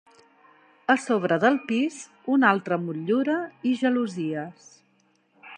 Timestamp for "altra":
2.55-2.81